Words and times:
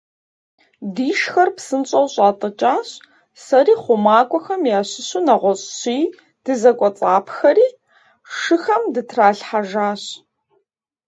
Дишхэр 0.95 1.49
псынщӀэу 1.55 2.07
щӀатӀыкӀащ, 2.13 2.89
сэри 3.43 3.75
хъумакӀуэхэм 3.81 4.61
ящыщу 4.79 5.25
нэгъуэщӀ 5.25 5.67
щыи 5.79 6.01
дызэкӀуэцӀапхэри, 6.43 7.67
шыхэм 8.37 8.83
дытралъхьэжащ. 8.93 10.03